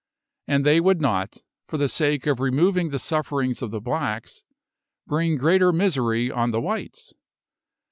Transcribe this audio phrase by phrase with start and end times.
[0.47, 4.43] And they would not, for the sake of removing the sufferings of the blacks,
[5.05, 7.13] bring greater misery on the whites.